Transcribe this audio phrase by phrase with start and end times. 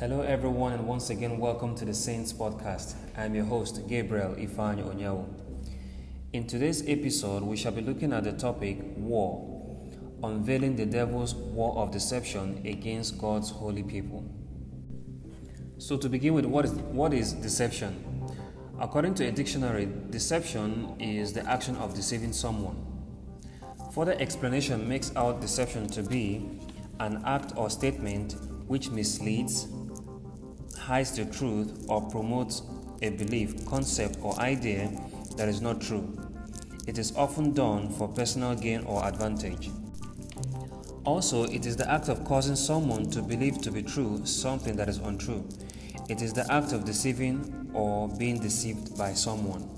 [0.00, 2.94] Hello, everyone, and once again, welcome to the Saints Podcast.
[3.18, 5.26] I'm your host, Gabriel Ifani Onyawo.
[6.32, 9.78] In today's episode, we shall be looking at the topic War,
[10.22, 14.24] unveiling the devil's war of deception against God's holy people.
[15.76, 18.02] So, to begin with, what is, what is deception?
[18.80, 22.86] According to a dictionary, deception is the action of deceiving someone.
[23.92, 26.58] Further explanation makes out deception to be
[27.00, 28.36] an act or statement
[28.66, 29.66] which misleads,
[30.90, 32.62] hides the truth, or promotes
[33.00, 34.90] a belief, concept, or idea
[35.36, 36.18] that is not true.
[36.88, 39.70] It is often done for personal gain or advantage.
[41.04, 44.88] Also, it is the act of causing someone to believe to be true something that
[44.88, 45.46] is untrue.
[46.08, 49.70] It is the act of deceiving or being deceived by someone.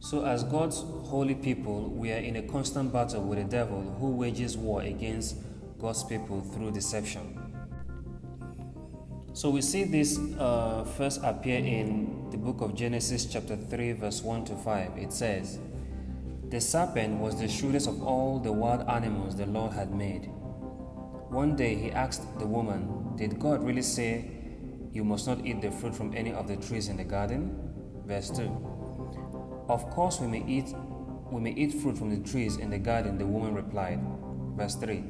[0.00, 4.12] So, as God's holy people, we are in a constant battle with the devil who
[4.12, 5.36] wages war against
[5.78, 7.45] God's people through deception.
[9.36, 14.22] So we see this uh, first appear in the book of Genesis, chapter 3, verse
[14.22, 14.96] 1 to 5.
[14.96, 15.58] It says,
[16.48, 20.30] The serpent was the shrewdest of all the wild animals the Lord had made.
[21.28, 24.24] One day he asked the woman, Did God really say,
[24.90, 27.54] You must not eat the fruit from any of the trees in the garden?
[28.06, 28.44] Verse 2.
[29.68, 30.74] Of course we may eat
[31.30, 34.00] we may eat fruit from the trees in the garden, the woman replied.
[34.56, 35.04] Verse 3.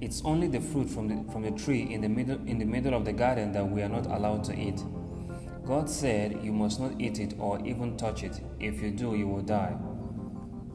[0.00, 2.94] It's only the fruit from the, from the tree in the, middle, in the middle
[2.94, 4.82] of the garden that we are not allowed to eat.
[5.66, 8.40] God said, You must not eat it or even touch it.
[8.58, 9.76] If you do, you will die.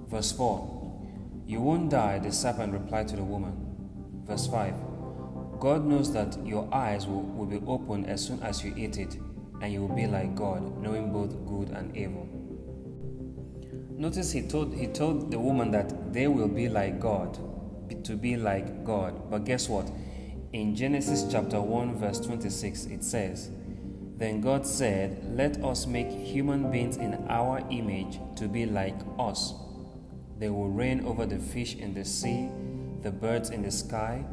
[0.10, 4.24] Verse 4 You won't die, the serpent replied to the woman.
[4.28, 4.76] Verse 5
[5.60, 9.18] God knows that your eyes will, will be opened as soon as you eat it,
[9.60, 12.30] and you will be like God, knowing both good and evil.
[13.90, 17.40] Notice he told, he told the woman that they will be like God
[18.04, 19.30] to be like God.
[19.30, 19.90] But guess what?
[20.54, 23.50] In Genesis chapter 1, verse 26, it says,
[24.18, 29.54] Then God said, Let us make human beings in our image to be like us.
[30.38, 32.50] They will reign over the fish in the sea,
[33.02, 34.26] the birds in the sky,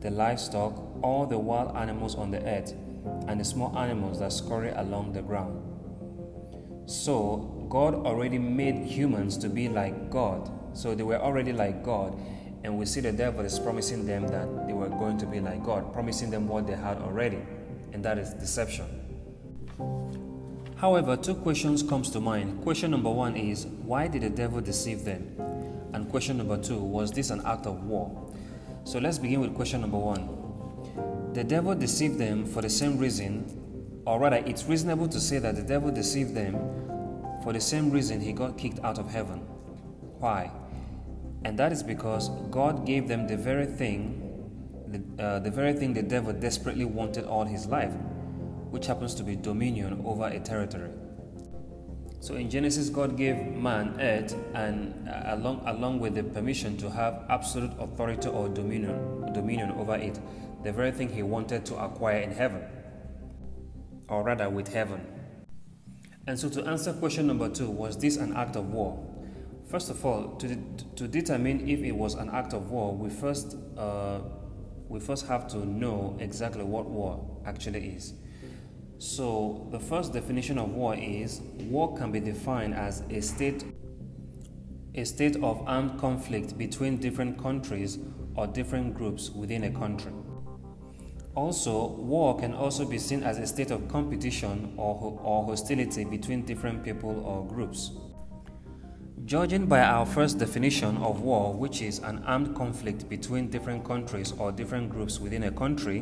[0.00, 2.74] the livestock, all the wild animals on the earth,
[3.26, 5.62] and the small animals that scurry along the ground.
[6.86, 10.50] So, God already made humans to be like God.
[10.76, 12.18] So, they were already like God
[12.62, 15.64] and we see the devil is promising them that they were going to be like
[15.64, 17.40] God, promising them what they had already,
[17.92, 18.86] and that is deception.
[20.76, 22.62] However, two questions comes to mind.
[22.62, 25.36] Question number 1 is why did the devil deceive them?
[25.92, 28.32] And question number 2 was this an act of war?
[28.84, 31.32] So let's begin with question number 1.
[31.34, 35.54] The devil deceived them for the same reason, or rather it's reasonable to say that
[35.56, 36.54] the devil deceived them
[37.42, 39.38] for the same reason he got kicked out of heaven.
[40.18, 40.50] Why?
[41.44, 44.16] And that is because God gave them the very thing,
[44.88, 47.92] the, uh, the very thing the devil desperately wanted all his life,
[48.70, 50.90] which happens to be dominion over a territory.
[52.22, 56.90] So in Genesis, God gave man earth, and uh, along along with the permission to
[56.90, 60.20] have absolute authority or dominion dominion over it,
[60.62, 62.62] the very thing he wanted to acquire in heaven,
[64.08, 65.00] or rather with heaven.
[66.26, 69.09] And so, to answer question number two, was this an act of war?
[69.70, 70.56] First of all, to,
[70.96, 74.18] to determine if it was an act of war, we first, uh,
[74.88, 78.14] we first have to know exactly what war actually is.
[78.98, 83.64] So, the first definition of war is war can be defined as a state,
[84.96, 88.00] a state of armed conflict between different countries
[88.34, 90.12] or different groups within a country.
[91.36, 96.44] Also, war can also be seen as a state of competition or, or hostility between
[96.44, 97.92] different people or groups.
[99.24, 104.32] Judging by our first definition of war, which is an armed conflict between different countries
[104.38, 106.00] or different groups within a country,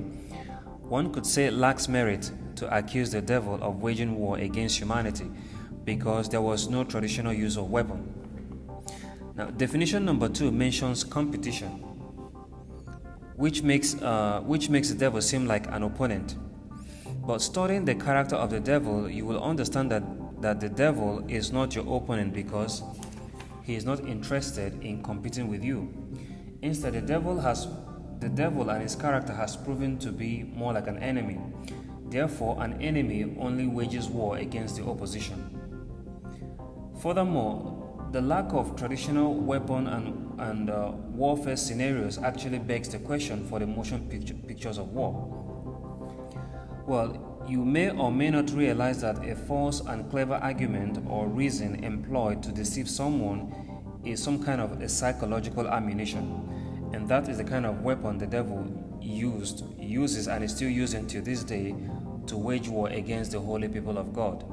[0.82, 5.30] one could say it lacks merit to accuse the devil of waging war against humanity
[5.84, 8.12] because there was no traditional use of weapon.
[9.34, 11.70] Now, definition number two mentions competition,
[13.36, 16.36] which makes, uh, which makes the devil seem like an opponent.
[17.26, 20.02] But studying the character of the devil, you will understand that,
[20.40, 22.82] that the devil is not your opponent because
[23.68, 25.92] he is not interested in competing with you.
[26.62, 27.68] Instead, the devil has
[28.18, 31.38] the devil and his character has proven to be more like an enemy.
[32.06, 35.38] Therefore, an enemy only wages war against the opposition.
[37.02, 43.46] Furthermore, the lack of traditional weapon and, and uh, warfare scenarios actually begs the question
[43.48, 45.12] for the motion picture, pictures of war.
[46.86, 51.82] Well, you may or may not realize that a false and clever argument or reason
[51.82, 53.50] employed to deceive someone
[54.04, 56.90] is some kind of a psychological ammunition.
[56.92, 58.66] And that is the kind of weapon the devil
[59.00, 61.74] used, uses, and is still using to this day
[62.26, 64.44] to wage war against the holy people of God.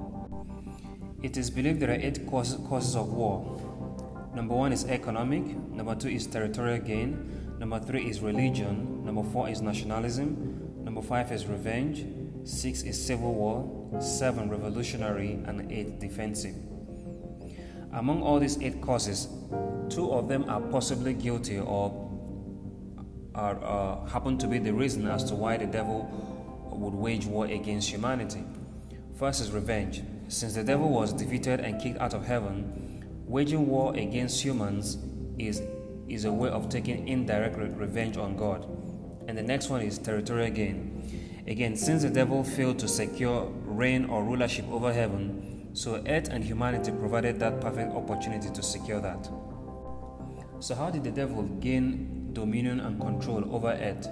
[1.21, 3.61] It is believed there are eight causes, causes of war.
[4.33, 9.49] Number one is economic, number two is territorial gain, number three is religion, number four
[9.49, 12.05] is nationalism, number five is revenge,
[12.45, 16.55] six is civil war, seven revolutionary, and eight defensive.
[17.91, 19.27] Among all these eight causes,
[19.89, 22.01] two of them are possibly guilty or
[23.33, 26.07] are, uh, happen to be the reason as to why the devil
[26.71, 28.43] would wage war against humanity.
[29.17, 30.03] First is revenge.
[30.27, 34.97] Since the devil was defeated and kicked out of heaven, waging war against humans
[35.37, 35.61] is,
[36.07, 38.67] is a way of taking indirect revenge on God.
[39.27, 41.24] And the next one is territorial gain.
[41.47, 46.43] Again, since the devil failed to secure reign or rulership over heaven, so earth and
[46.43, 49.29] humanity provided that perfect opportunity to secure that.
[50.59, 54.07] So, how did the devil gain dominion and control over earth?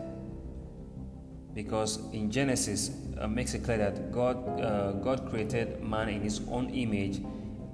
[1.56, 6.41] Because in Genesis, uh, makes it clear that God, uh, God created man in His
[6.50, 7.21] own image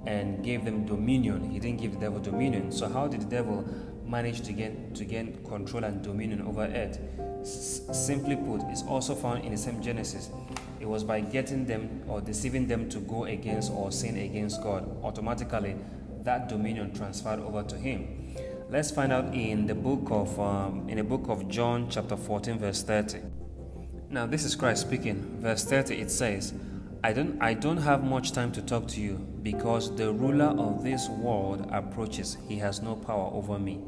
[0.06, 1.50] and gave them dominion.
[1.50, 2.72] He didn't give the devil dominion.
[2.72, 3.64] So, how did the devil
[4.06, 6.98] manage to get to gain control and dominion over earth?
[7.44, 10.30] Simply put, it's also found in the same Genesis.
[10.80, 14.88] It was by getting them or deceiving them to go against or sin against God.
[15.02, 15.76] Automatically,
[16.22, 18.34] that dominion transferred over to him.
[18.70, 22.58] Let's find out in the book of um, in the book of John, chapter 14,
[22.58, 23.18] verse 30.
[24.10, 25.38] Now, this is Christ speaking.
[25.40, 26.52] Verse 30 it says,
[27.02, 30.84] I don't, I don't have much time to talk to you because the ruler of
[30.84, 32.36] this world approaches.
[32.46, 33.80] He has no power over me.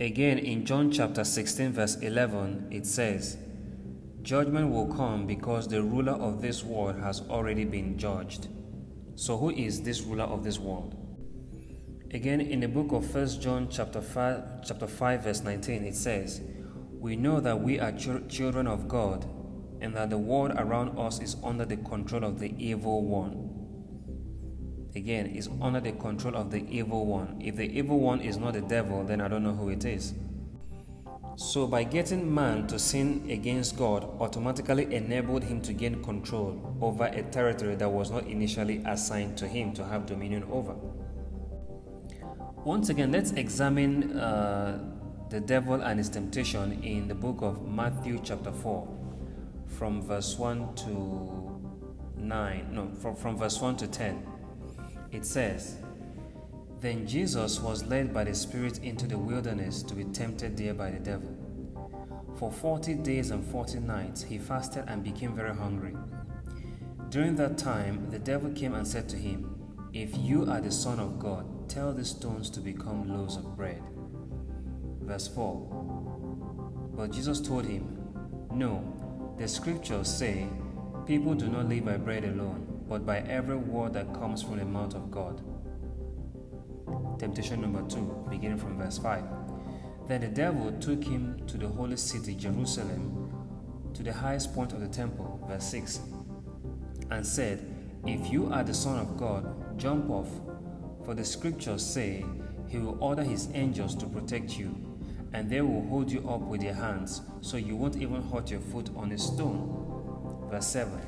[0.00, 3.36] Again, in John chapter 16, verse 11, it says,
[4.22, 8.48] Judgment will come because the ruler of this world has already been judged.
[9.14, 10.96] So, who is this ruler of this world?
[12.12, 16.40] Again, in the book of 1 John chapter 5, chapter 5 verse 19, it says,
[16.98, 19.24] We know that we are ch- children of God,
[19.80, 23.50] and that the world around us is under the control of the evil one.
[24.96, 27.40] Again, is under the control of the evil one.
[27.40, 30.14] If the evil one is not the devil, then I don't know who it is.
[31.36, 37.06] So, by getting man to sin against God, automatically enabled him to gain control over
[37.06, 40.76] a territory that was not initially assigned to him to have dominion over.
[42.64, 44.78] Once again, let's examine uh,
[45.28, 48.88] the devil and his temptation in the book of Matthew, chapter 4,
[49.78, 51.60] from verse 1 to
[52.16, 54.26] 9, no, from, from verse 1 to 10.
[55.12, 55.76] It says,
[56.80, 60.90] Then Jesus was led by the Spirit into the wilderness to be tempted there by
[60.90, 61.36] the devil.
[62.36, 65.94] For forty days and forty nights he fasted and became very hungry.
[67.10, 69.56] During that time, the devil came and said to him,
[69.92, 73.82] If you are the Son of God, Tell the stones to become loaves of bread.
[75.00, 77.98] Verse 4 But Jesus told him,
[78.52, 78.84] No,
[79.38, 80.46] the scriptures say,
[81.06, 84.64] People do not live by bread alone, but by every word that comes from the
[84.64, 85.42] mouth of God.
[87.18, 89.22] Temptation number 2, beginning from verse 5.
[90.08, 93.32] Then the devil took him to the holy city, Jerusalem,
[93.94, 96.00] to the highest point of the temple, verse 6,
[97.10, 97.64] and said,
[98.06, 100.28] If you are the Son of God, jump off
[101.04, 102.24] for the scriptures say,
[102.68, 104.74] He will order His angels to protect you,
[105.34, 108.60] and they will hold you up with their hands, so you won't even hurt your
[108.60, 110.46] foot on a stone.
[110.48, 111.00] Verse 7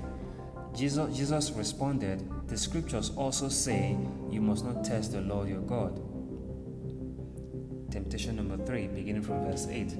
[0.76, 3.96] Jesus, Jesus responded, The scriptures also say,
[4.28, 6.02] You must not test the Lord your God.
[7.90, 9.94] Temptation number 3, beginning from verse 8.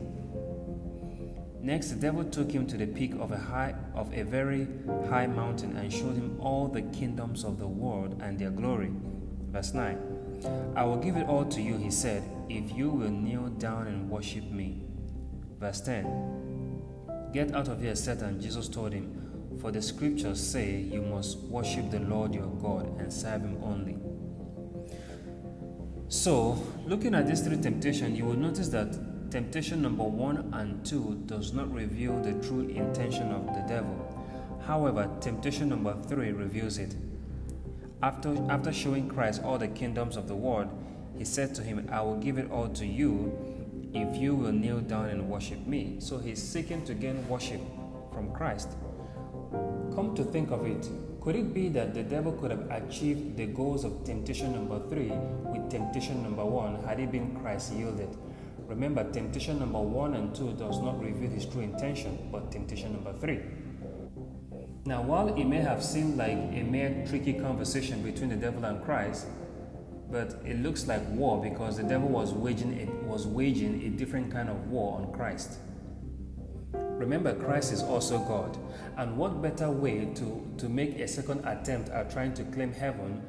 [1.63, 4.67] Next, the devil took him to the peak of a high of a very
[5.09, 8.91] high mountain and showed him all the kingdoms of the world and their glory.
[9.51, 10.16] Verse 9
[10.75, 14.11] I will give it all to you, he said, if you will kneel down and
[14.11, 14.83] worship me.
[15.59, 21.03] Verse 10 Get out of here, Satan, Jesus told him, for the scriptures say you
[21.03, 23.99] must worship the Lord your God and serve him only.
[26.09, 31.21] So, looking at these three temptations, you will notice that temptation number one and two
[31.27, 34.03] does not reveal the true intention of the devil.
[34.65, 36.95] However, temptation number three reveals it.
[38.03, 40.69] After, after showing Christ all the kingdoms of the world,
[41.17, 43.33] he said to him, I will give it all to you
[43.95, 45.97] if you will kneel down and worship me.
[45.99, 47.61] So he's seeking to gain worship
[48.13, 48.69] from Christ.
[49.95, 50.87] Come to think of it,
[51.23, 55.11] could it be that the devil could have achieved the goals of temptation number three
[55.11, 58.15] with temptation number one had it been Christ yielded?
[58.69, 63.13] Remember, temptation number one and two does not reveal his true intention, but temptation number
[63.21, 63.41] three.
[64.87, 68.85] Now, while it may have seemed like a mere tricky conversation between the devil and
[68.85, 69.27] Christ,
[70.13, 74.31] but it looks like war because the devil was waging a, was waging a different
[74.31, 75.59] kind of war on Christ.
[76.73, 78.57] Remember, Christ is also God,
[78.97, 83.21] and what better way to, to make a second attempt at trying to claim heaven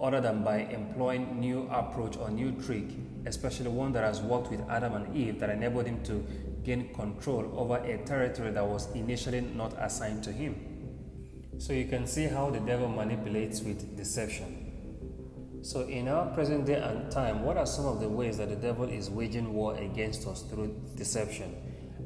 [0.00, 2.86] other than by employing new approach or new trick,
[3.26, 6.24] especially one that has worked with Adam and Eve that enabled him to
[6.64, 10.69] gain control over a territory that was initially not assigned to him.
[11.60, 15.60] So you can see how the devil manipulates with deception.
[15.60, 18.56] So, in our present day and time, what are some of the ways that the
[18.56, 21.54] devil is waging war against us through deception?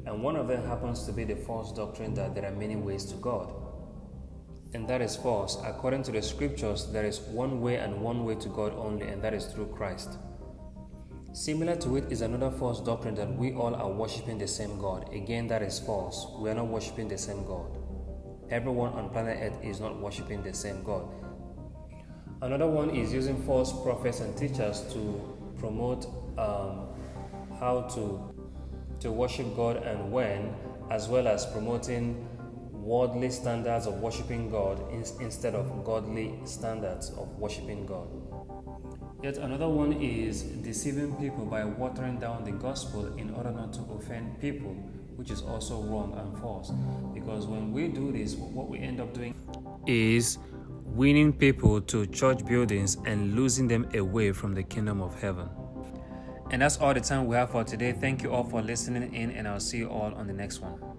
[0.05, 3.05] And one of them happens to be the false doctrine that there are many ways
[3.05, 3.53] to God.
[4.73, 5.57] And that is false.
[5.63, 9.21] According to the scriptures, there is one way and one way to God only, and
[9.21, 10.17] that is through Christ.
[11.31, 15.13] Similar to it is another false doctrine that we all are worshiping the same God.
[15.13, 16.27] Again, that is false.
[16.41, 17.84] We are not worshiping the same God.
[18.51, 21.07] Everyone on planet Earth is not worshiping the same God.
[22.41, 26.05] Another one is using false prophets and teachers to promote
[26.37, 26.87] um,
[27.59, 28.35] how to
[28.99, 30.53] to worship God and when,
[30.89, 32.27] as well as promoting
[32.71, 38.07] worldly standards of worshiping God in, instead of godly standards of worshiping God.
[39.25, 43.81] Yet another one is deceiving people by watering down the gospel in order not to
[43.97, 44.69] offend people,
[45.15, 46.71] which is also wrong and false.
[47.11, 49.33] Because when we do this, what we end up doing
[49.87, 50.37] is
[50.85, 55.49] winning people to church buildings and losing them away from the kingdom of heaven.
[56.51, 57.93] And that's all the time we have for today.
[57.93, 60.94] Thank you all for listening in, and I'll see you all on the next one.